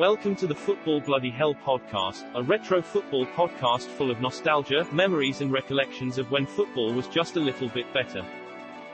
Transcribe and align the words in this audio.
Welcome 0.00 0.34
to 0.36 0.46
the 0.46 0.54
Football 0.54 1.00
Bloody 1.00 1.28
Hell 1.28 1.54
podcast, 1.54 2.24
a 2.34 2.42
retro 2.42 2.80
football 2.80 3.26
podcast 3.26 3.84
full 3.84 4.10
of 4.10 4.18
nostalgia, 4.22 4.86
memories 4.92 5.42
and 5.42 5.52
recollections 5.52 6.16
of 6.16 6.30
when 6.30 6.46
football 6.46 6.94
was 6.94 7.06
just 7.06 7.36
a 7.36 7.38
little 7.38 7.68
bit 7.68 7.84
better. 7.92 8.24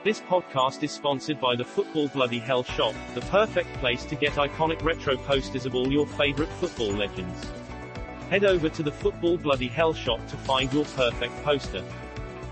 This 0.03 0.19
podcast 0.19 0.83
is 0.83 0.91
sponsored 0.91 1.39
by 1.39 1.55
the 1.55 1.63
Football 1.63 2.09
Bloody 2.09 2.39
Hell 2.39 2.61
shop, 2.61 2.93
the 3.15 3.21
perfect 3.21 3.73
place 3.75 4.03
to 4.03 4.15
get 4.15 4.33
iconic 4.33 4.83
retro 4.83 5.15
posters 5.15 5.65
of 5.65 5.75
all 5.75 5.89
your 5.89 6.05
favorite 6.05 6.49
football 6.59 6.91
legends. 6.91 7.53
Head 8.29 8.43
over 8.43 8.67
to 8.67 8.83
the 8.83 8.91
Football 8.91 9.37
Bloody 9.37 9.69
Hell 9.69 9.93
shop 9.93 10.19
to 10.27 10.35
find 10.35 10.73
your 10.73 10.83
perfect 10.83 11.41
poster. 11.45 11.85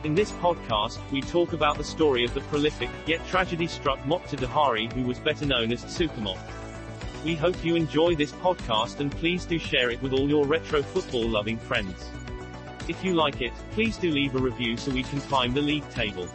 In 0.05 0.15
this 0.15 0.31
podcast, 0.31 0.99
we 1.11 1.19
talk 1.19 1.51
about 1.51 1.77
the 1.77 1.83
story 1.83 2.23
of 2.23 2.33
the 2.33 2.39
prolific, 2.39 2.89
yet 3.05 3.19
tragedy-struck 3.27 3.99
Mokhtar 4.03 4.39
Dahari 4.39 4.89
who 4.93 5.03
was 5.03 5.19
better 5.19 5.45
known 5.45 5.73
as 5.73 5.83
Supermokh. 5.83 6.39
We 7.25 7.33
hope 7.33 7.65
you 7.65 7.75
enjoy 7.75 8.13
this 8.13 8.33
podcast 8.33 8.99
and 8.99 9.11
please 9.11 9.45
do 9.45 9.57
share 9.57 9.89
it 9.89 9.99
with 10.03 10.13
all 10.13 10.29
your 10.29 10.45
retro 10.45 10.83
football 10.83 11.27
loving 11.27 11.57
friends. 11.57 12.11
If 12.87 13.03
you 13.03 13.15
like 13.15 13.41
it, 13.41 13.51
please 13.71 13.97
do 13.97 14.11
leave 14.11 14.35
a 14.35 14.37
review 14.37 14.77
so 14.77 14.91
we 14.91 15.01
can 15.01 15.19
climb 15.21 15.55
the 15.55 15.59
league 15.59 15.89
table. 15.89 16.29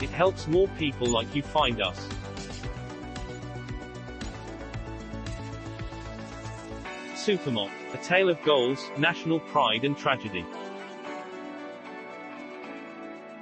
It 0.00 0.08
helps 0.08 0.46
more 0.46 0.66
people 0.78 1.08
like 1.08 1.34
you 1.34 1.42
find 1.42 1.82
us. 1.82 2.08
Supermokh, 7.12 7.70
a 7.92 7.98
tale 7.98 8.30
of 8.30 8.42
goals, 8.44 8.90
national 8.96 9.40
pride 9.40 9.84
and 9.84 9.94
tragedy. 9.94 10.46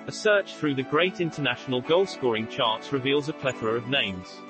A 0.08 0.12
search 0.12 0.56
through 0.56 0.74
the 0.74 0.82
great 0.82 1.20
international 1.20 1.80
goal-scoring 1.80 2.48
charts 2.48 2.92
reveals 2.92 3.28
a 3.28 3.32
plethora 3.32 3.76
of 3.76 3.86
names. 3.86 4.40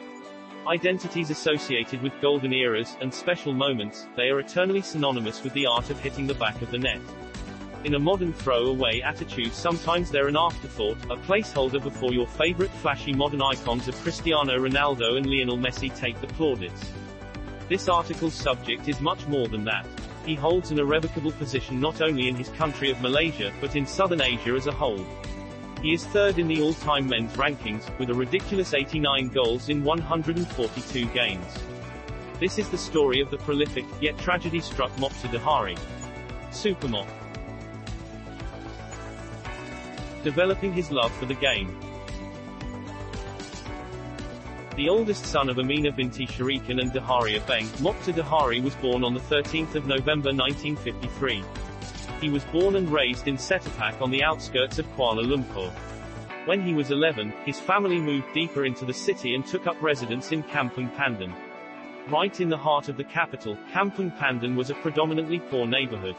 Identities 0.66 1.30
associated 1.30 2.00
with 2.02 2.20
golden 2.20 2.52
eras, 2.52 2.96
and 3.00 3.12
special 3.12 3.52
moments, 3.52 4.06
they 4.16 4.28
are 4.28 4.38
eternally 4.38 4.80
synonymous 4.80 5.42
with 5.42 5.52
the 5.54 5.66
art 5.66 5.90
of 5.90 5.98
hitting 5.98 6.28
the 6.28 6.34
back 6.34 6.62
of 6.62 6.70
the 6.70 6.78
net. 6.78 7.00
In 7.82 7.96
a 7.96 7.98
modern 7.98 8.32
throw-away 8.32 9.02
attitude 9.02 9.52
sometimes 9.52 10.08
they're 10.08 10.28
an 10.28 10.36
afterthought, 10.36 10.96
a 11.10 11.16
placeholder 11.16 11.82
before 11.82 12.12
your 12.12 12.28
favorite 12.28 12.70
flashy 12.70 13.12
modern 13.12 13.42
icons 13.42 13.88
of 13.88 14.00
Cristiano 14.02 14.56
Ronaldo 14.56 15.16
and 15.16 15.26
Lionel 15.26 15.58
Messi 15.58 15.92
take 15.96 16.20
the 16.20 16.28
plaudits. 16.28 16.92
This 17.68 17.88
article's 17.88 18.34
subject 18.34 18.86
is 18.86 19.00
much 19.00 19.26
more 19.26 19.48
than 19.48 19.64
that. 19.64 19.84
He 20.24 20.36
holds 20.36 20.70
an 20.70 20.78
irrevocable 20.78 21.32
position 21.32 21.80
not 21.80 22.00
only 22.00 22.28
in 22.28 22.36
his 22.36 22.50
country 22.50 22.92
of 22.92 23.00
Malaysia, 23.00 23.52
but 23.60 23.74
in 23.74 23.84
southern 23.84 24.22
Asia 24.22 24.52
as 24.52 24.68
a 24.68 24.72
whole. 24.72 25.04
He 25.82 25.92
is 25.92 26.04
third 26.06 26.38
in 26.38 26.46
the 26.46 26.62
all-time 26.62 27.08
men's 27.08 27.32
rankings, 27.32 27.82
with 27.98 28.08
a 28.08 28.14
ridiculous 28.14 28.72
89 28.72 29.28
goals 29.30 29.68
in 29.68 29.82
142 29.82 31.06
games. 31.06 31.58
This 32.38 32.56
is 32.56 32.68
the 32.68 32.78
story 32.78 33.20
of 33.20 33.30
the 33.32 33.38
prolific, 33.38 33.84
yet 34.00 34.16
tragedy-struck 34.16 34.92
Mokhtar 34.92 35.30
Dahari. 35.30 35.76
Supermokh. 36.52 37.08
Developing 40.22 40.72
his 40.72 40.92
love 40.92 41.12
for 41.16 41.26
the 41.26 41.34
game. 41.34 41.76
The 44.76 44.88
oldest 44.88 45.26
son 45.26 45.48
of 45.48 45.58
Amina 45.58 45.90
Binti 45.90 46.28
Sharikan 46.28 46.80
and 46.80 46.92
Dahari 46.92 47.40
Abeng, 47.40 47.66
Mokhtar 47.78 48.14
Dahari 48.14 48.62
was 48.62 48.76
born 48.76 49.02
on 49.02 49.14
the 49.14 49.20
13th 49.20 49.74
of 49.74 49.86
November 49.86 50.32
1953. 50.32 51.42
He 52.20 52.30
was 52.30 52.44
born 52.44 52.76
and 52.76 52.90
raised 52.90 53.28
in 53.28 53.36
Setapak 53.36 54.00
on 54.00 54.10
the 54.10 54.22
outskirts 54.22 54.78
of 54.78 54.86
Kuala 54.96 55.24
Lumpur. 55.24 55.72
When 56.44 56.60
he 56.60 56.74
was 56.74 56.90
11, 56.90 57.32
his 57.44 57.60
family 57.60 58.00
moved 58.00 58.32
deeper 58.34 58.64
into 58.64 58.84
the 58.84 58.92
city 58.92 59.34
and 59.34 59.46
took 59.46 59.66
up 59.66 59.80
residence 59.80 60.32
in 60.32 60.42
Kampung 60.42 60.90
Pandan. 60.96 61.34
Right 62.08 62.40
in 62.40 62.48
the 62.48 62.56
heart 62.56 62.88
of 62.88 62.96
the 62.96 63.04
capital, 63.04 63.56
Kampung 63.72 64.10
Pandan 64.18 64.56
was 64.56 64.70
a 64.70 64.74
predominantly 64.74 65.38
poor 65.38 65.66
neighborhood. 65.66 66.16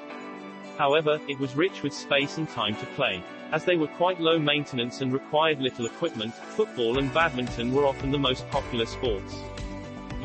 However, 0.77 1.19
it 1.27 1.39
was 1.39 1.55
rich 1.55 1.83
with 1.83 1.93
space 1.93 2.37
and 2.37 2.47
time 2.49 2.75
to 2.77 2.85
play. 2.95 3.21
As 3.51 3.65
they 3.65 3.75
were 3.75 3.87
quite 3.87 4.19
low 4.19 4.39
maintenance 4.39 5.01
and 5.01 5.13
required 5.13 5.59
little 5.59 5.85
equipment, 5.85 6.33
football 6.33 6.97
and 6.97 7.13
badminton 7.13 7.73
were 7.73 7.85
often 7.85 8.11
the 8.11 8.17
most 8.17 8.49
popular 8.49 8.85
sports. 8.85 9.35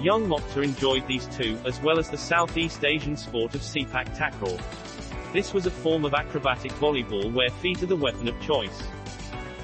Young 0.01 0.29
Mokhtar 0.29 0.63
enjoyed 0.63 1.07
these 1.09 1.27
two, 1.27 1.59
as 1.67 1.83
well 1.83 1.99
as 1.99 2.09
the 2.09 2.17
Southeast 2.17 2.85
Asian 2.85 3.17
sport 3.17 3.57
of 3.57 3.61
sepak 3.63 4.17
takraw. 4.17 4.59
This 5.33 5.53
was 5.53 5.67
a 5.67 5.71
form 5.71 6.07
of 6.07 6.15
acrobatic 6.15 6.73
volleyball 6.73 7.31
where 7.33 7.51
feet 7.51 7.83
are 7.83 7.87
the 7.87 7.95
weapon 7.95 8.29
of 8.29 8.41
choice. 8.41 8.83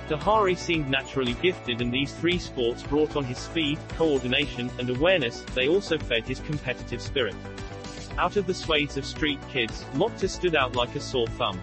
Dahari 0.08 0.58
seemed 0.58 0.90
naturally 0.90 1.32
gifted 1.40 1.80
and 1.80 1.90
these 1.90 2.12
three 2.12 2.38
sports 2.38 2.82
brought 2.82 3.16
on 3.16 3.24
his 3.24 3.38
speed, 3.38 3.78
coordination, 3.96 4.70
and 4.78 4.90
awareness, 4.90 5.40
they 5.54 5.66
also 5.66 5.96
fed 5.96 6.24
his 6.24 6.40
competitive 6.40 7.00
spirit. 7.00 7.34
Out 8.18 8.36
of 8.36 8.46
the 8.46 8.52
swathes 8.52 8.98
of 8.98 9.06
street 9.06 9.40
kids, 9.50 9.86
Mokhtar 9.94 10.28
stood 10.28 10.54
out 10.54 10.76
like 10.76 10.94
a 10.96 11.00
sore 11.00 11.26
thumb. 11.28 11.58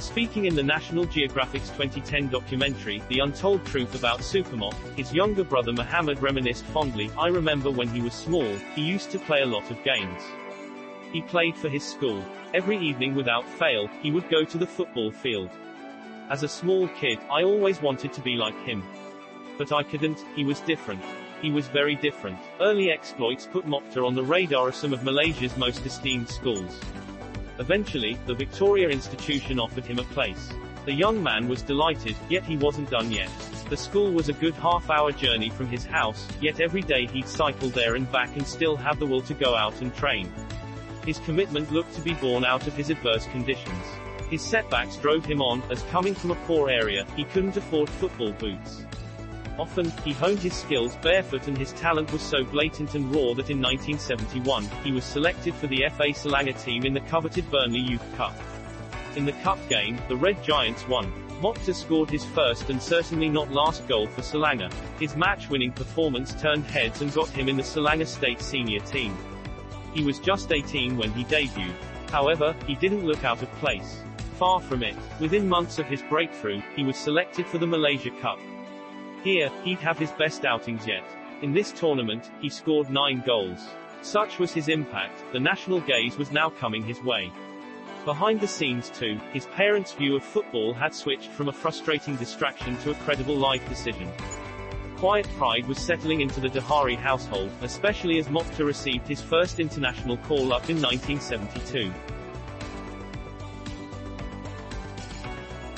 Speaking 0.00 0.46
in 0.46 0.56
the 0.56 0.62
National 0.62 1.04
Geographic's 1.04 1.70
2010 1.70 2.30
documentary, 2.30 3.00
The 3.08 3.20
Untold 3.20 3.64
Truth 3.64 3.94
About 3.94 4.18
Supermokh, 4.18 4.74
his 4.96 5.14
younger 5.14 5.44
brother 5.44 5.72
Muhammad 5.72 6.20
reminisced 6.20 6.64
fondly, 6.64 7.08
I 7.16 7.28
remember 7.28 7.70
when 7.70 7.88
he 7.88 8.00
was 8.00 8.12
small, 8.12 8.56
he 8.74 8.82
used 8.82 9.12
to 9.12 9.20
play 9.20 9.42
a 9.42 9.46
lot 9.46 9.70
of 9.70 9.84
games. 9.84 10.20
He 11.12 11.22
played 11.22 11.56
for 11.56 11.68
his 11.68 11.84
school. 11.84 12.24
Every 12.54 12.78
evening 12.78 13.14
without 13.14 13.48
fail, 13.48 13.88
he 14.02 14.10
would 14.10 14.28
go 14.28 14.44
to 14.44 14.58
the 14.58 14.66
football 14.66 15.10
field. 15.10 15.50
As 16.30 16.42
a 16.42 16.48
small 16.48 16.86
kid, 16.88 17.18
I 17.30 17.42
always 17.42 17.82
wanted 17.82 18.12
to 18.12 18.20
be 18.20 18.36
like 18.36 18.58
him. 18.64 18.84
But 19.58 19.72
I 19.72 19.82
couldn't, 19.82 20.24
he 20.36 20.44
was 20.44 20.60
different. 20.60 21.02
He 21.42 21.50
was 21.50 21.66
very 21.66 21.96
different. 21.96 22.38
Early 22.60 22.92
exploits 22.92 23.48
put 23.50 23.66
Mokhtar 23.66 24.06
on 24.06 24.14
the 24.14 24.22
radar 24.22 24.68
of 24.68 24.74
some 24.74 24.92
of 24.92 25.02
Malaysia's 25.02 25.56
most 25.56 25.84
esteemed 25.84 26.28
schools. 26.28 26.80
Eventually, 27.58 28.16
the 28.26 28.34
Victoria 28.34 28.88
Institution 28.88 29.58
offered 29.58 29.84
him 29.84 29.98
a 29.98 30.04
place. 30.04 30.50
The 30.86 30.92
young 30.92 31.22
man 31.22 31.48
was 31.48 31.62
delighted, 31.62 32.16
yet 32.28 32.44
he 32.44 32.56
wasn't 32.56 32.90
done 32.90 33.10
yet. 33.10 33.30
The 33.68 33.76
school 33.76 34.12
was 34.12 34.28
a 34.28 34.34
good 34.34 34.54
half-hour 34.54 35.12
journey 35.12 35.50
from 35.50 35.68
his 35.68 35.84
house, 35.84 36.26
yet 36.40 36.60
every 36.60 36.82
day 36.82 37.06
he'd 37.06 37.28
cycle 37.28 37.68
there 37.68 37.96
and 37.96 38.10
back 38.10 38.34
and 38.36 38.46
still 38.46 38.76
have 38.76 38.98
the 38.98 39.06
will 39.06 39.22
to 39.22 39.34
go 39.34 39.54
out 39.54 39.80
and 39.80 39.94
train. 39.94 40.32
His 41.06 41.18
commitment 41.18 41.72
looked 41.72 41.94
to 41.94 42.00
be 42.00 42.14
born 42.14 42.44
out 42.44 42.66
of 42.66 42.74
his 42.74 42.90
adverse 42.90 43.26
conditions. 43.26 43.84
His 44.28 44.42
setbacks 44.42 44.96
drove 44.96 45.24
him 45.24 45.42
on, 45.42 45.62
as 45.70 45.82
coming 45.84 46.14
from 46.14 46.30
a 46.30 46.46
poor 46.46 46.70
area, 46.70 47.06
he 47.16 47.24
couldn't 47.24 47.56
afford 47.56 47.88
football 47.88 48.32
boots. 48.32 48.84
Often, 49.58 49.90
he 50.04 50.12
honed 50.12 50.38
his 50.38 50.54
skills 50.54 50.96
barefoot 51.02 51.48
and 51.48 51.58
his 51.58 51.72
talent 51.72 52.12
was 52.12 52.22
so 52.22 52.44
blatant 52.44 52.94
and 52.94 53.04
raw 53.14 53.34
that 53.34 53.50
in 53.50 53.60
1971, 53.60 54.64
he 54.84 54.92
was 54.92 55.04
selected 55.04 55.54
for 55.54 55.66
the 55.66 55.84
FA 55.96 56.14
Selangor 56.14 56.62
team 56.62 56.84
in 56.84 56.94
the 56.94 57.00
coveted 57.00 57.50
Burnley 57.50 57.80
Youth 57.80 58.16
Cup. 58.16 58.34
In 59.16 59.24
the 59.24 59.32
cup 59.32 59.58
game, 59.68 59.98
the 60.08 60.16
Red 60.16 60.42
Giants 60.44 60.86
won. 60.86 61.12
Mokhtar 61.42 61.74
scored 61.74 62.10
his 62.10 62.24
first 62.24 62.70
and 62.70 62.80
certainly 62.80 63.28
not 63.28 63.50
last 63.50 63.86
goal 63.88 64.06
for 64.06 64.22
Selangor. 64.22 64.72
His 64.98 65.16
match-winning 65.16 65.72
performance 65.72 66.34
turned 66.34 66.64
heads 66.64 67.02
and 67.02 67.12
got 67.12 67.28
him 67.28 67.48
in 67.48 67.56
the 67.56 67.62
Selangor 67.62 68.06
State 68.06 68.40
senior 68.40 68.80
team. 68.80 69.16
He 69.94 70.04
was 70.04 70.18
just 70.18 70.52
18 70.52 70.96
when 70.96 71.10
he 71.12 71.24
debuted. 71.24 71.74
However, 72.10 72.54
he 72.66 72.74
didn't 72.74 73.06
look 73.06 73.24
out 73.24 73.42
of 73.42 73.50
place. 73.52 74.02
Far 74.36 74.60
from 74.60 74.82
it. 74.82 74.96
Within 75.20 75.48
months 75.48 75.78
of 75.78 75.86
his 75.86 76.02
breakthrough, 76.02 76.62
he 76.74 76.84
was 76.84 76.96
selected 76.96 77.46
for 77.46 77.58
the 77.58 77.66
Malaysia 77.66 78.10
Cup. 78.20 78.38
Here, 79.22 79.50
he'd 79.64 79.78
have 79.78 79.98
his 79.98 80.10
best 80.12 80.44
outings 80.44 80.86
yet. 80.86 81.04
In 81.42 81.52
this 81.52 81.72
tournament, 81.72 82.30
he 82.40 82.48
scored 82.48 82.90
nine 82.90 83.22
goals. 83.26 83.60
Such 84.02 84.38
was 84.38 84.52
his 84.52 84.68
impact, 84.68 85.22
the 85.32 85.40
national 85.40 85.80
gaze 85.80 86.16
was 86.16 86.32
now 86.32 86.48
coming 86.48 86.82
his 86.82 87.02
way. 87.02 87.30
Behind 88.06 88.40
the 88.40 88.48
scenes 88.48 88.88
too, 88.88 89.20
his 89.32 89.44
parents' 89.46 89.92
view 89.92 90.16
of 90.16 90.24
football 90.24 90.72
had 90.72 90.94
switched 90.94 91.30
from 91.30 91.48
a 91.48 91.52
frustrating 91.52 92.16
distraction 92.16 92.78
to 92.78 92.92
a 92.92 92.94
credible 92.94 93.36
life 93.36 93.68
decision. 93.68 94.10
Quiet 95.00 95.26
pride 95.38 95.66
was 95.66 95.78
settling 95.78 96.20
into 96.20 96.40
the 96.40 96.50
Dahari 96.50 96.94
household, 96.94 97.50
especially 97.62 98.18
as 98.18 98.28
Mokhtar 98.28 98.66
received 98.66 99.08
his 99.08 99.22
first 99.22 99.58
international 99.58 100.18
call-up 100.18 100.68
in 100.68 100.76
1972. 100.82 101.90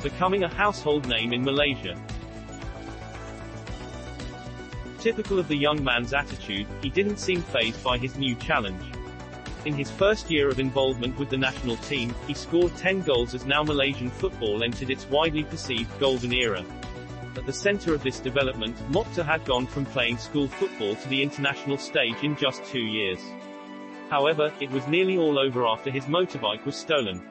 Becoming 0.03 0.43
a 0.43 0.49
household 0.49 1.07
name 1.07 1.33
in 1.33 1.45
Malaysia. 1.45 1.97
Typical 4.99 5.39
of 5.39 5.47
the 5.47 5.57
young 5.57 5.85
man's 5.85 6.13
attitude, 6.13 6.67
he 6.83 6.91
didn't 6.91 7.19
seem 7.19 7.43
fazed 7.43 7.81
by 7.85 7.99
his 7.99 8.17
new 8.17 8.35
challenge. 8.35 8.83
In 9.67 9.75
his 9.75 9.89
first 9.89 10.33
year 10.33 10.49
of 10.49 10.59
involvement 10.59 11.17
with 11.17 11.31
the 11.31 11.39
national 11.39 11.77
team, 11.77 12.13
he 12.27 12.35
scored 12.35 12.77
10 12.77 13.03
goals 13.03 13.35
as 13.35 13.47
now 13.47 13.63
Malaysian 13.63 14.11
football 14.11 14.65
entered 14.65 14.91
its 14.91 15.09
widely 15.09 15.45
perceived 15.45 15.97
golden 16.01 16.33
era. 16.33 16.65
At 17.35 17.47
the 17.47 17.53
center 17.53 17.95
of 17.95 18.03
this 18.03 18.21
development, 18.21 18.77
Mokhtar 18.93 19.25
had 19.25 19.45
gone 19.47 19.67
from 19.67 19.87
playing 19.87 20.19
school 20.19 20.49
football 20.49 20.95
to 20.95 21.09
the 21.09 21.23
international 21.23 21.79
stage 21.79 22.23
in 22.23 22.37
just 22.37 22.63
two 22.67 22.83
years. 22.83 23.21
However, 24.11 24.53
it 24.61 24.71
was 24.71 24.87
nearly 24.87 25.17
all 25.17 25.39
over 25.39 25.67
after 25.67 25.91
his 25.91 26.05
motorbike 26.05 26.65
was 26.67 26.77
stolen. 26.77 27.23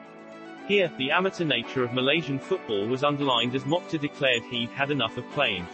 Here, 0.66 0.90
the 0.98 1.12
amateur 1.12 1.44
nature 1.44 1.84
of 1.84 1.92
Malaysian 1.92 2.40
football 2.40 2.88
was 2.88 3.04
underlined 3.04 3.54
as 3.54 3.62
Mokhtar 3.62 4.00
declared 4.00 4.42
he'd 4.42 4.70
had 4.70 4.90
enough 4.90 5.16
of 5.16 5.30
playing. 5.30 5.68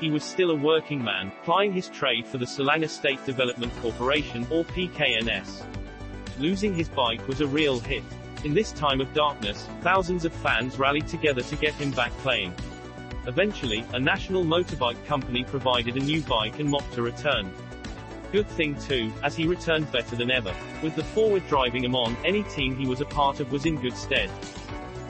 He 0.00 0.10
was 0.10 0.24
still 0.24 0.50
a 0.50 0.54
working 0.54 1.04
man, 1.04 1.30
plying 1.44 1.74
his 1.74 1.88
trade 1.88 2.26
for 2.26 2.38
the 2.38 2.46
Selangor 2.46 2.88
State 2.88 3.22
Development 3.26 3.72
Corporation, 3.82 4.46
or 4.50 4.64
PKNS. 4.64 5.64
Losing 6.38 6.74
his 6.74 6.88
bike 6.88 7.26
was 7.28 7.42
a 7.42 7.46
real 7.46 7.78
hit. 7.78 8.04
In 8.44 8.54
this 8.54 8.72
time 8.72 9.02
of 9.02 9.12
darkness, 9.12 9.68
thousands 9.82 10.24
of 10.24 10.32
fans 10.32 10.78
rallied 10.78 11.08
together 11.08 11.42
to 11.42 11.56
get 11.56 11.74
him 11.74 11.90
back 11.90 12.12
playing. 12.18 12.54
Eventually, 13.26 13.84
a 13.92 14.00
national 14.00 14.44
motorbike 14.44 15.04
company 15.04 15.44
provided 15.44 15.96
a 15.96 16.00
new 16.00 16.22
bike 16.22 16.58
and 16.58 16.68
Mokhtar 16.68 17.04
returned. 17.04 17.52
Good 18.32 18.48
thing 18.48 18.76
too, 18.76 19.12
as 19.22 19.36
he 19.36 19.46
returned 19.46 19.90
better 19.92 20.16
than 20.16 20.30
ever. 20.30 20.54
With 20.82 20.94
the 20.94 21.04
forward 21.04 21.46
driving 21.48 21.84
him 21.84 21.94
on, 21.94 22.16
any 22.24 22.44
team 22.44 22.76
he 22.76 22.86
was 22.86 23.00
a 23.00 23.06
part 23.06 23.40
of 23.40 23.52
was 23.52 23.66
in 23.66 23.80
good 23.80 23.96
stead. 23.96 24.30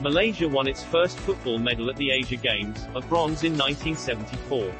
Malaysia 0.01 0.47
won 0.49 0.67
its 0.67 0.83
first 0.83 1.19
football 1.19 1.59
medal 1.59 1.89
at 1.89 1.95
the 1.97 2.09
Asia 2.09 2.35
Games, 2.35 2.87
a 2.95 3.01
bronze 3.01 3.43
in 3.43 3.55
1974. 3.57 4.73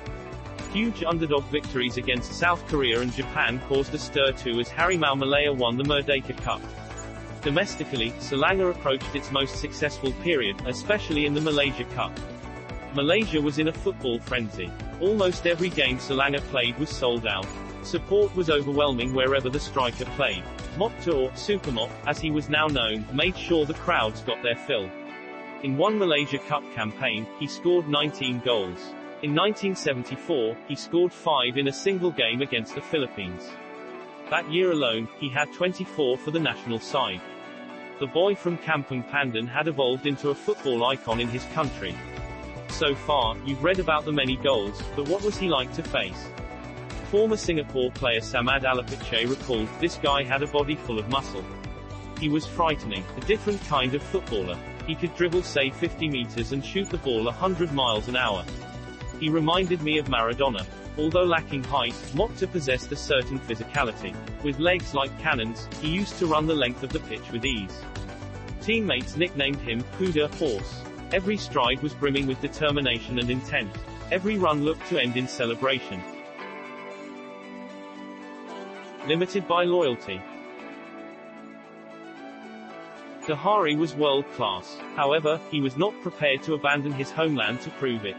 Huge 0.74 1.04
underdog 1.04 1.44
victories 1.45 1.98
against 1.98 2.34
South 2.34 2.66
Korea 2.68 3.01
and 3.01 3.13
Japan 3.13 3.62
caused 3.68 3.94
a 3.94 4.00
stir 4.00 4.31
too 4.31 4.60
as 4.60 4.69
Harimau 4.69 5.16
Malaya 5.18 5.54
won 5.54 5.77
the 5.77 5.84
Merdeka 5.84 6.36
Cup. 6.42 6.62
Domestically, 7.44 8.12
Selangor 8.19 8.72
approached 8.72 9.16
its 9.16 9.31
most 9.31 9.57
successful 9.57 10.12
period, 10.24 10.56
especially 10.66 11.25
in 11.25 11.34
the 11.34 11.42
Malaysia 11.42 11.86
Cup. 11.95 12.12
Malaysia 12.94 13.40
was 13.40 13.58
in 13.58 13.70
a 13.70 13.74
football 13.74 14.20
frenzy. 14.20 14.70
Almost 15.00 15.48
every 15.48 15.70
game 15.70 15.98
Selangor 15.98 16.42
played 16.50 16.78
was 16.78 16.90
sold 16.90 17.26
out. 17.26 17.48
Support 17.84 18.36
was 18.36 18.50
overwhelming 18.50 19.14
wherever 19.14 19.50
the 19.50 19.60
striker 19.60 20.06
played. 20.18 20.44
Mokhtar, 20.78 21.14
or 21.14 21.30
Supermokh, 21.32 21.90
as 22.06 22.20
he 22.20 22.32
was 22.32 22.50
now 22.50 22.68
known, 22.68 23.06
made 23.14 23.38
sure 23.38 23.66
the 23.66 23.74
crowds 23.76 24.22
got 24.22 24.44
their 24.44 24.58
fill. 24.58 24.90
In 25.64 25.78
one 25.78 25.98
Malaysia 25.98 26.38
Cup 26.38 26.64
campaign, 26.74 27.26
he 27.40 27.48
scored 27.48 27.88
19 27.88 28.42
goals. 28.44 28.80
In 29.24 29.34
1974, 29.36 30.58
he 30.68 30.76
scored 30.76 31.14
5 31.14 31.58
in 31.58 31.70
a 31.70 31.74
single 31.74 32.12
game 32.12 32.42
against 32.42 32.76
the 32.76 32.82
Philippines. 32.82 33.50
That 34.30 34.52
year 34.52 34.72
alone, 34.72 35.08
he 35.20 35.30
had 35.30 35.54
24 35.54 36.18
for 36.18 36.32
the 36.32 36.40
national 36.40 36.80
side. 36.80 37.22
The 38.00 38.08
boy 38.08 38.36
from 38.36 38.58
Kampung 38.58 39.08
Pandan 39.10 39.48
had 39.48 39.68
evolved 39.68 40.08
into 40.08 40.30
a 40.30 40.36
football 40.36 40.84
icon 40.86 41.20
in 41.20 41.28
his 41.28 41.46
country. 41.54 41.96
So 42.72 42.96
far, 42.96 43.38
you've 43.46 43.64
read 43.64 43.80
about 43.80 44.06
the 44.06 44.12
many 44.12 44.38
goals, 44.38 44.82
but 44.96 45.08
what 45.08 45.22
was 45.22 45.38
he 45.38 45.48
like 45.50 45.72
to 45.74 45.84
face? 45.84 46.28
Former 47.12 47.38
Singapore 47.38 47.92
player 47.92 48.22
Samad 48.22 48.64
Allapitchay 48.64 49.30
recalled, 49.30 49.68
this 49.80 49.98
guy 49.98 50.24
had 50.24 50.42
a 50.42 50.48
body 50.48 50.76
full 50.76 50.98
of 50.98 51.08
muscle. 51.10 51.44
He 52.20 52.30
was 52.30 52.48
frightening, 52.48 53.04
a 53.18 53.22
different 53.22 53.62
kind 53.66 53.94
of 53.94 54.02
footballer. 54.02 54.58
He 54.88 54.96
could 54.96 55.14
dribble 55.16 55.44
say 55.44 55.70
50 55.70 56.10
meters 56.10 56.54
and 56.54 56.66
shoot 56.66 56.90
the 56.90 56.98
ball 56.98 57.26
100 57.26 57.72
miles 57.72 58.08
an 58.08 58.16
hour. 58.16 58.44
He 59.20 59.30
reminded 59.30 59.84
me 59.84 60.00
of 60.00 60.08
Maradona. 60.08 60.66
Although 60.98 61.24
lacking 61.24 61.64
height, 61.66 61.94
Mokhtar 62.14 62.52
possessed 62.52 62.92
a 62.92 62.96
certain 62.96 63.40
physicality. 63.40 64.16
With 64.44 64.60
legs 64.60 64.94
like 64.94 65.18
cannons, 65.20 65.68
he 65.82 65.90
used 65.90 66.18
to 66.20 66.26
run 66.26 66.48
the 66.48 66.56
length 66.56 66.84
of 66.84 66.92
the 66.92 67.00
pitch 67.02 67.32
with 67.32 67.46
ease. 67.46 67.82
Teammates 68.62 69.18
nicknamed 69.18 69.60
him 69.60 69.84
Kuda 70.00 70.34
Horse. 70.36 70.82
Every 71.13 71.38
stride 71.38 71.81
was 71.81 71.94
brimming 71.94 72.28
with 72.28 72.42
determination 72.42 73.19
and 73.19 73.30
intent. 73.30 73.72
Every 74.12 74.38
run 74.38 74.63
looked 74.63 74.88
to 74.90 75.02
end 75.02 75.18
in 75.18 75.28
celebration 75.28 76.02
limited 79.08 79.48
by 79.48 79.63
loyalty. 79.63 80.22
Dahari 83.25 83.78
was 83.78 83.96
world 83.96 84.25
class. 84.34 84.78
However, 84.96 85.40
he 85.50 85.62
was 85.62 85.78
not 85.78 86.00
prepared 86.02 86.44
to 86.44 86.54
abandon 86.54 86.92
his 86.92 87.12
homeland 87.12 87.62
to 87.62 87.69
prove 87.72 88.06
it. 88.06 88.18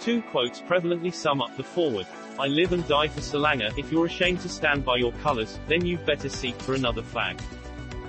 Two 0.00 0.22
quotes 0.22 0.60
prevalently 0.60 1.12
sum 1.12 1.42
up 1.42 1.56
the 1.56 1.62
forward. 1.62 2.06
I 2.38 2.46
live 2.46 2.72
and 2.72 2.86
die 2.88 3.08
for 3.08 3.20
Selangor, 3.20 3.76
if 3.78 3.92
you're 3.92 4.06
ashamed 4.06 4.40
to 4.40 4.48
stand 4.48 4.84
by 4.84 4.96
your 4.96 5.12
colors, 5.22 5.58
then 5.68 5.84
you'd 5.84 6.06
better 6.06 6.28
seek 6.28 6.54
for 6.62 6.74
another 6.74 7.02
flag. 7.02 7.38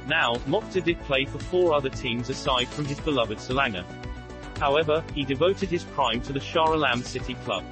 Now, 0.07 0.35
Mokhtar 0.47 0.83
did 0.83 0.99
play 1.01 1.25
for 1.25 1.39
four 1.39 1.73
other 1.73 1.89
teams 1.89 2.29
aside 2.29 2.67
from 2.67 2.85
his 2.85 2.99
beloved 2.99 3.37
Selangor. 3.37 3.85
However, 4.59 5.03
he 5.15 5.23
devoted 5.23 5.69
his 5.69 5.83
prime 5.83 6.21
to 6.21 6.33
the 6.33 6.39
Shah 6.39 6.73
Alam 6.73 7.01
City 7.03 7.35
Club. 7.45 7.63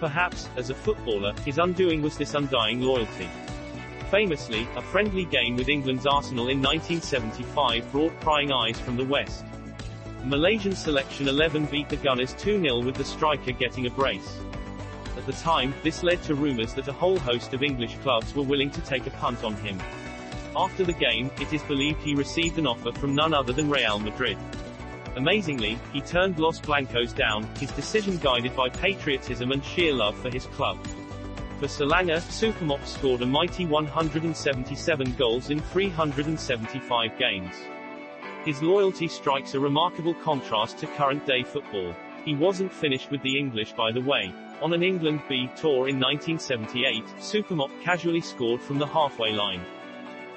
Perhaps, 0.00 0.48
as 0.56 0.70
a 0.70 0.74
footballer, 0.74 1.32
his 1.44 1.58
undoing 1.58 2.02
was 2.02 2.16
this 2.16 2.34
undying 2.34 2.80
loyalty. 2.80 3.28
Famously, 4.10 4.66
a 4.76 4.82
friendly 4.82 5.24
game 5.24 5.56
with 5.56 5.68
England's 5.68 6.06
Arsenal 6.06 6.48
in 6.48 6.62
1975 6.62 7.90
brought 7.92 8.20
prying 8.20 8.52
eyes 8.52 8.78
from 8.78 8.96
the 8.96 9.04
West. 9.04 9.44
Malaysian 10.24 10.74
selection 10.74 11.28
11 11.28 11.66
beat 11.66 11.88
the 11.88 11.96
Gunners 11.96 12.34
2-0 12.34 12.84
with 12.84 12.94
the 12.94 13.04
striker 13.04 13.52
getting 13.52 13.86
a 13.86 13.90
brace. 13.90 14.38
At 15.16 15.26
the 15.26 15.32
time, 15.32 15.74
this 15.82 16.02
led 16.02 16.22
to 16.22 16.34
rumours 16.34 16.74
that 16.74 16.88
a 16.88 16.92
whole 16.92 17.18
host 17.18 17.52
of 17.52 17.62
English 17.62 17.96
clubs 17.98 18.34
were 18.34 18.42
willing 18.42 18.70
to 18.70 18.80
take 18.82 19.06
a 19.06 19.10
punt 19.10 19.42
on 19.44 19.54
him. 19.56 19.78
After 20.58 20.82
the 20.82 20.92
game, 20.92 21.30
it 21.40 21.52
is 21.52 21.62
believed 21.62 22.02
he 22.02 22.16
received 22.16 22.58
an 22.58 22.66
offer 22.66 22.90
from 22.90 23.14
none 23.14 23.32
other 23.32 23.52
than 23.52 23.70
Real 23.70 24.00
Madrid. 24.00 24.36
Amazingly, 25.14 25.78
he 25.92 26.00
turned 26.00 26.40
Los 26.40 26.58
Blancos 26.58 27.12
down, 27.12 27.44
his 27.60 27.70
decision 27.70 28.18
guided 28.18 28.56
by 28.56 28.68
patriotism 28.68 29.52
and 29.52 29.64
sheer 29.64 29.94
love 29.94 30.18
for 30.18 30.30
his 30.30 30.46
club. 30.46 30.76
For 31.60 31.68
Selangor, 31.68 32.18
Supermokh 32.22 32.84
scored 32.84 33.22
a 33.22 33.26
mighty 33.26 33.66
177 33.66 35.12
goals 35.12 35.50
in 35.50 35.60
375 35.60 37.16
games. 37.20 37.54
His 38.44 38.60
loyalty 38.60 39.06
strikes 39.06 39.54
a 39.54 39.60
remarkable 39.60 40.14
contrast 40.14 40.78
to 40.78 40.88
current-day 40.88 41.44
football. 41.44 41.94
He 42.24 42.34
wasn't 42.34 42.72
finished 42.72 43.12
with 43.12 43.22
the 43.22 43.38
English 43.38 43.74
by 43.74 43.92
the 43.92 44.00
way. 44.00 44.34
On 44.60 44.72
an 44.72 44.82
England 44.82 45.22
B 45.28 45.48
tour 45.54 45.86
in 45.88 46.00
1978, 46.00 47.04
Supermokh 47.20 47.80
casually 47.80 48.20
scored 48.20 48.60
from 48.60 48.80
the 48.80 48.86
halfway 48.86 49.32
line. 49.32 49.64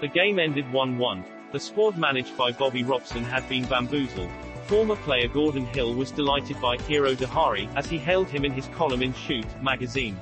The 0.01 0.07
game 0.07 0.39
ended 0.39 0.65
1-1. 0.71 1.23
The 1.51 1.59
squad 1.59 1.95
managed 1.95 2.35
by 2.35 2.51
Bobby 2.51 2.81
Robson 2.83 3.23
had 3.23 3.47
been 3.47 3.65
bamboozled. 3.65 4.31
Former 4.65 4.95
player 4.95 5.27
Gordon 5.27 5.67
Hill 5.67 5.93
was 5.93 6.09
delighted 6.09 6.59
by 6.59 6.77
hero 6.77 7.13
Dahari, 7.13 7.71
as 7.75 7.85
he 7.85 7.99
hailed 7.99 8.27
him 8.27 8.43
in 8.43 8.51
his 8.51 8.65
column 8.69 9.03
in 9.03 9.13
Shoot 9.13 9.45
magazine. 9.61 10.17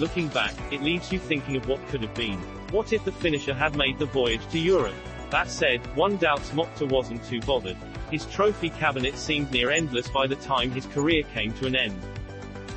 Looking 0.00 0.26
back, 0.26 0.54
it 0.72 0.82
leaves 0.82 1.12
you 1.12 1.20
thinking 1.20 1.54
of 1.54 1.68
what 1.68 1.86
could 1.86 2.02
have 2.02 2.14
been. 2.16 2.38
What 2.72 2.92
if 2.92 3.04
the 3.04 3.12
finisher 3.12 3.54
had 3.54 3.76
made 3.76 4.00
the 4.00 4.06
voyage 4.06 4.44
to 4.50 4.58
Europe? 4.58 4.96
That 5.30 5.48
said, 5.48 5.86
one 5.96 6.16
doubts 6.16 6.50
Mokhtar 6.50 6.90
wasn't 6.90 7.24
too 7.24 7.40
bothered. 7.42 7.76
His 8.10 8.26
trophy 8.26 8.70
cabinet 8.70 9.16
seemed 9.16 9.52
near 9.52 9.70
endless 9.70 10.08
by 10.08 10.26
the 10.26 10.36
time 10.36 10.72
his 10.72 10.86
career 10.86 11.22
came 11.32 11.52
to 11.54 11.66
an 11.66 11.76
end. 11.76 12.02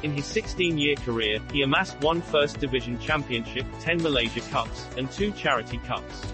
In 0.02 0.12
his 0.12 0.26
16-year 0.26 0.96
career, 0.98 1.40
he 1.52 1.62
amassed 1.62 2.00
one 2.00 2.22
First 2.22 2.62
Division 2.62 2.98
championship, 3.00 3.66
10 3.82 4.02
Malaysia 4.02 4.40
Cups, 4.50 4.88
and 4.96 5.12
two 5.12 5.32
Charity 5.34 5.78
Cups. 5.80 6.26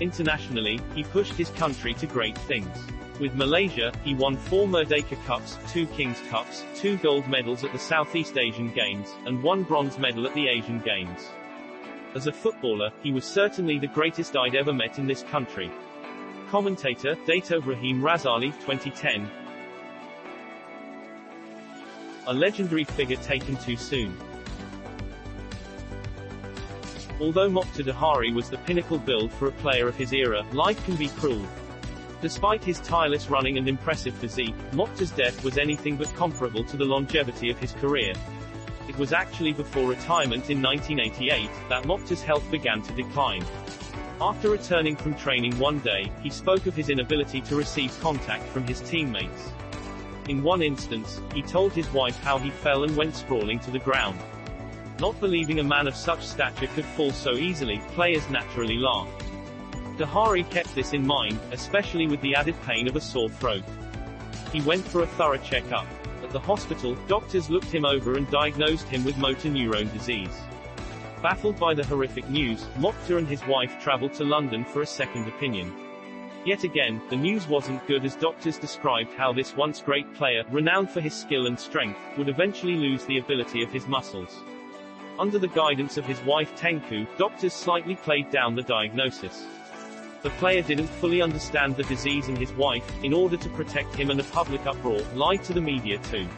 Internationally, 0.00 0.80
he 0.94 1.04
pushed 1.04 1.34
his 1.34 1.50
country 1.50 1.92
to 1.94 2.06
great 2.06 2.38
things. 2.38 2.74
With 3.20 3.34
Malaysia, 3.34 3.92
he 4.02 4.14
won 4.14 4.36
four 4.36 4.66
Merdeka 4.66 5.22
Cups, 5.26 5.58
two 5.70 5.86
Kings 5.88 6.18
Cups, 6.30 6.64
two 6.74 6.96
gold 6.98 7.28
medals 7.28 7.64
at 7.64 7.72
the 7.72 7.78
Southeast 7.78 8.38
Asian 8.38 8.70
Games, 8.70 9.10
and 9.26 9.42
one 9.42 9.62
bronze 9.62 9.98
medal 9.98 10.26
at 10.26 10.34
the 10.34 10.48
Asian 10.48 10.80
Games. 10.80 11.28
As 12.14 12.26
a 12.26 12.32
footballer, 12.32 12.90
he 13.02 13.12
was 13.12 13.26
certainly 13.26 13.78
the 13.78 13.86
greatest 13.88 14.36
I'd 14.36 14.54
ever 14.54 14.72
met 14.72 14.98
in 14.98 15.06
this 15.06 15.22
country. 15.24 15.70
Commentator, 16.50 17.14
Dato 17.26 17.60
Rahim 17.60 18.00
Razali, 18.00 18.52
2010. 18.60 19.30
A 22.28 22.34
legendary 22.34 22.82
figure 22.82 23.16
taken 23.18 23.56
too 23.56 23.76
soon. 23.76 24.16
Although 27.20 27.48
Mokhtar 27.48 27.84
Dahari 27.84 28.34
was 28.34 28.50
the 28.50 28.58
pinnacle 28.58 28.98
build 28.98 29.32
for 29.32 29.46
a 29.46 29.52
player 29.52 29.86
of 29.86 29.94
his 29.94 30.12
era, 30.12 30.44
life 30.52 30.84
can 30.84 30.96
be 30.96 31.08
cruel. 31.08 31.46
Despite 32.20 32.64
his 32.64 32.80
tireless 32.80 33.30
running 33.30 33.58
and 33.58 33.68
impressive 33.68 34.12
physique, 34.14 34.56
Mokhtar's 34.72 35.12
death 35.12 35.44
was 35.44 35.56
anything 35.56 35.96
but 35.96 36.12
comparable 36.16 36.64
to 36.64 36.76
the 36.76 36.84
longevity 36.84 37.48
of 37.48 37.58
his 37.60 37.72
career. 37.74 38.12
It 38.88 38.98
was 38.98 39.12
actually 39.12 39.52
before 39.52 39.88
retirement 39.88 40.50
in 40.50 40.60
1988 40.60 41.48
that 41.68 41.84
Mokhtar's 41.84 42.22
health 42.22 42.50
began 42.50 42.82
to 42.82 42.92
decline. 42.94 43.44
After 44.20 44.50
returning 44.50 44.96
from 44.96 45.14
training 45.14 45.56
one 45.58 45.78
day, 45.78 46.10
he 46.22 46.30
spoke 46.30 46.66
of 46.66 46.74
his 46.74 46.88
inability 46.88 47.40
to 47.42 47.54
receive 47.54 47.98
contact 48.00 48.48
from 48.48 48.66
his 48.66 48.80
teammates. 48.80 49.52
In 50.28 50.42
one 50.42 50.60
instance, 50.60 51.20
he 51.32 51.42
told 51.42 51.72
his 51.72 51.88
wife 51.92 52.18
how 52.20 52.38
he 52.38 52.50
fell 52.50 52.82
and 52.82 52.96
went 52.96 53.14
sprawling 53.14 53.60
to 53.60 53.70
the 53.70 53.78
ground. 53.78 54.18
Not 54.98 55.20
believing 55.20 55.60
a 55.60 55.64
man 55.64 55.86
of 55.86 55.94
such 55.94 56.26
stature 56.26 56.66
could 56.68 56.84
fall 56.84 57.12
so 57.12 57.34
easily, 57.34 57.80
players 57.94 58.28
naturally 58.28 58.76
laughed. 58.76 59.22
Dahari 59.96 60.48
kept 60.50 60.74
this 60.74 60.94
in 60.94 61.06
mind, 61.06 61.38
especially 61.52 62.08
with 62.08 62.20
the 62.22 62.34
added 62.34 62.56
pain 62.66 62.88
of 62.88 62.96
a 62.96 63.00
sore 63.00 63.28
throat. 63.28 63.62
He 64.52 64.60
went 64.62 64.84
for 64.84 65.02
a 65.02 65.06
thorough 65.06 65.38
checkup. 65.38 65.86
At 66.24 66.30
the 66.30 66.40
hospital, 66.40 66.96
doctors 67.06 67.48
looked 67.48 67.70
him 67.70 67.84
over 67.84 68.16
and 68.16 68.28
diagnosed 68.30 68.88
him 68.88 69.04
with 69.04 69.18
motor 69.18 69.48
neurone 69.48 69.92
disease. 69.92 70.40
Baffled 71.22 71.58
by 71.58 71.72
the 71.72 71.84
horrific 71.84 72.28
news, 72.28 72.66
Mokhtar 72.78 73.18
and 73.18 73.28
his 73.28 73.46
wife 73.46 73.78
traveled 73.80 74.14
to 74.14 74.24
London 74.24 74.64
for 74.64 74.82
a 74.82 74.86
second 74.86 75.28
opinion. 75.28 75.72
Yet 76.46 76.62
again, 76.62 77.02
the 77.10 77.16
news 77.16 77.48
wasn't 77.48 77.84
good 77.88 78.04
as 78.04 78.14
doctors 78.14 78.56
described 78.56 79.12
how 79.14 79.32
this 79.32 79.56
once 79.56 79.82
great 79.82 80.14
player, 80.14 80.44
renowned 80.52 80.88
for 80.88 81.00
his 81.00 81.12
skill 81.12 81.48
and 81.48 81.58
strength, 81.58 81.98
would 82.16 82.28
eventually 82.28 82.76
lose 82.76 83.04
the 83.04 83.18
ability 83.18 83.64
of 83.64 83.72
his 83.72 83.88
muscles. 83.88 84.44
Under 85.18 85.40
the 85.40 85.48
guidance 85.48 85.96
of 85.96 86.06
his 86.06 86.20
wife 86.20 86.54
Tengku, 86.54 87.08
doctors 87.18 87.52
slightly 87.52 87.96
played 87.96 88.30
down 88.30 88.54
the 88.54 88.62
diagnosis. 88.62 89.44
The 90.22 90.30
player 90.30 90.62
didn't 90.62 90.86
fully 90.86 91.20
understand 91.20 91.74
the 91.74 91.82
disease 91.82 92.28
and 92.28 92.38
his 92.38 92.52
wife, 92.52 92.88
in 93.02 93.12
order 93.12 93.36
to 93.36 93.48
protect 93.48 93.96
him 93.96 94.10
and 94.10 94.20
the 94.20 94.32
public 94.32 94.64
uproar, 94.66 95.00
lied 95.14 95.42
to 95.44 95.52
the 95.52 95.60
media 95.60 95.98
too. 95.98 96.28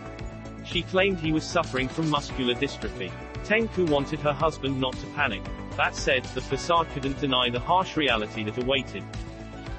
She 0.64 0.84
claimed 0.84 1.18
he 1.18 1.32
was 1.32 1.44
suffering 1.44 1.86
from 1.86 2.08
muscular 2.08 2.54
dystrophy. 2.54 3.12
Tengku 3.44 3.86
wanted 3.90 4.20
her 4.20 4.32
husband 4.32 4.80
not 4.80 4.94
to 4.94 5.06
panic. 5.08 5.42
That 5.76 5.94
said, 5.94 6.24
the 6.34 6.40
facade 6.40 6.88
couldn't 6.94 7.20
deny 7.20 7.50
the 7.50 7.60
harsh 7.60 7.98
reality 7.98 8.42
that 8.44 8.56
awaited. 8.56 9.04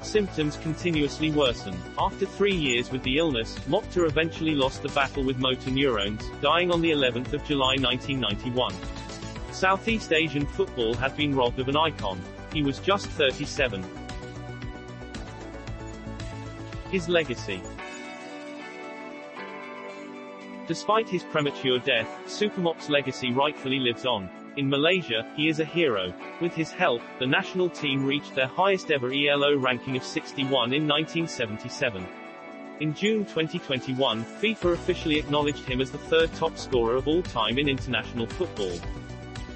Symptoms 0.02 0.56
continuously 0.56 1.30
worsened. 1.30 1.78
After 1.98 2.24
three 2.24 2.54
years 2.54 2.90
with 2.90 3.02
the 3.02 3.18
illness, 3.18 3.58
Mokhtar 3.68 4.06
eventually 4.06 4.54
lost 4.54 4.82
the 4.82 4.88
battle 4.88 5.22
with 5.22 5.38
motor 5.38 5.70
neurons, 5.70 6.24
dying 6.40 6.70
on 6.70 6.80
the 6.80 6.90
11th 6.90 7.34
of 7.34 7.44
July 7.44 7.76
1991. 7.76 8.74
Southeast 9.52 10.12
Asian 10.12 10.46
football 10.46 10.94
had 10.94 11.14
been 11.16 11.34
robbed 11.34 11.58
of 11.58 11.68
an 11.68 11.76
icon. 11.76 12.18
He 12.52 12.62
was 12.62 12.78
just 12.78 13.08
37. 13.08 13.84
His 16.90 17.08
legacy. 17.08 17.62
Despite 20.66 21.08
his 21.08 21.24
premature 21.24 21.78
death, 21.78 22.08
Supermokh's 22.26 22.88
legacy 22.88 23.32
rightfully 23.32 23.80
lives 23.80 24.06
on. 24.06 24.30
In 24.60 24.68
Malaysia, 24.68 25.26
he 25.36 25.48
is 25.48 25.58
a 25.58 25.64
hero. 25.64 26.12
With 26.38 26.52
his 26.52 26.70
help, 26.70 27.00
the 27.18 27.26
national 27.26 27.70
team 27.70 28.04
reached 28.04 28.34
their 28.34 28.46
highest 28.46 28.90
ever 28.90 29.10
ELO 29.10 29.56
ranking 29.56 29.96
of 29.96 30.04
61 30.04 30.74
in 30.74 30.86
1977. 30.86 32.06
In 32.80 32.92
June 32.92 33.24
2021, 33.24 34.22
FIFA 34.22 34.74
officially 34.74 35.18
acknowledged 35.18 35.64
him 35.64 35.80
as 35.80 35.90
the 35.90 35.96
third 35.96 36.30
top 36.34 36.58
scorer 36.58 36.96
of 36.96 37.08
all 37.08 37.22
time 37.22 37.56
in 37.56 37.70
international 37.70 38.26
football. 38.26 38.78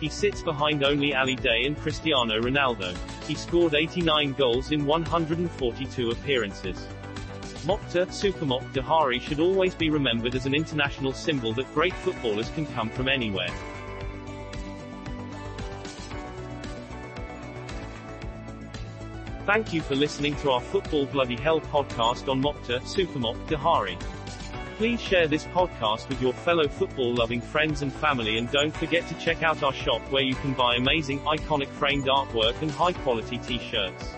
He 0.00 0.08
sits 0.08 0.40
behind 0.40 0.82
only 0.82 1.14
Ali 1.14 1.36
Daei 1.36 1.66
and 1.66 1.76
Cristiano 1.76 2.40
Ronaldo. 2.40 2.96
He 3.26 3.34
scored 3.34 3.74
89 3.74 4.32
goals 4.32 4.72
in 4.72 4.86
142 4.86 6.12
appearances. 6.12 6.88
Mokhtar 7.66 8.06
Supermokh 8.06 8.72
Dahari 8.72 9.20
should 9.20 9.38
always 9.38 9.74
be 9.74 9.90
remembered 9.90 10.34
as 10.34 10.46
an 10.46 10.54
international 10.54 11.12
symbol 11.12 11.52
that 11.52 11.74
great 11.74 11.92
footballers 11.92 12.48
can 12.54 12.64
come 12.68 12.88
from 12.88 13.06
anywhere. 13.06 13.52
Thank 19.46 19.74
you 19.74 19.82
for 19.82 19.94
listening 19.94 20.36
to 20.36 20.52
our 20.52 20.60
Football 20.62 21.04
Bloody 21.04 21.36
Hell 21.36 21.60
podcast 21.60 22.30
on 22.30 22.42
Mokhtar 22.42 22.80
Supermokh 22.80 23.36
Dahari. 23.46 24.00
Please 24.78 24.98
share 24.98 25.28
this 25.28 25.44
podcast 25.44 26.08
with 26.08 26.22
your 26.22 26.32
fellow 26.32 26.66
football-loving 26.66 27.42
friends 27.42 27.82
and 27.82 27.92
family 27.92 28.38
and 28.38 28.50
don't 28.50 28.74
forget 28.74 29.06
to 29.06 29.14
check 29.16 29.42
out 29.42 29.62
our 29.62 29.74
shop 29.74 30.00
where 30.10 30.22
you 30.22 30.34
can 30.36 30.54
buy 30.54 30.76
amazing, 30.76 31.20
iconic 31.20 31.68
framed 31.68 32.06
artwork 32.06 32.60
and 32.62 32.70
high-quality 32.70 33.36
t-shirts. 33.36 34.14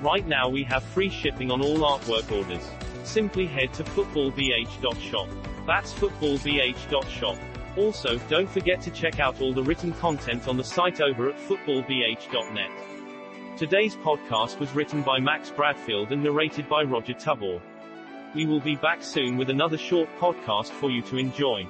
Right 0.00 0.26
now 0.26 0.48
we 0.48 0.64
have 0.64 0.82
free 0.82 1.10
shipping 1.10 1.50
on 1.50 1.60
all 1.60 1.80
artwork 1.80 2.32
orders. 2.32 2.66
Simply 3.04 3.44
head 3.44 3.74
to 3.74 3.84
footballbh.shop. 3.84 5.28
That's 5.66 5.92
footballbh.shop. 5.92 7.36
Also, 7.76 8.18
don't 8.30 8.48
forget 8.48 8.80
to 8.80 8.90
check 8.90 9.20
out 9.20 9.38
all 9.42 9.52
the 9.52 9.62
written 9.62 9.92
content 9.92 10.48
on 10.48 10.56
the 10.56 10.64
site 10.64 11.02
over 11.02 11.28
at 11.28 11.38
footballbh.net. 11.40 12.95
Today's 13.56 13.96
podcast 13.96 14.58
was 14.58 14.70
written 14.74 15.00
by 15.00 15.18
Max 15.18 15.48
Bradfield 15.48 16.12
and 16.12 16.22
narrated 16.22 16.68
by 16.68 16.82
Roger 16.82 17.14
T'Obor. 17.14 17.58
We 18.34 18.44
will 18.44 18.60
be 18.60 18.76
back 18.76 19.02
soon 19.02 19.38
with 19.38 19.48
another 19.48 19.78
short 19.78 20.10
podcast 20.20 20.68
for 20.68 20.90
you 20.90 21.00
to 21.00 21.16
enjoy. 21.16 21.66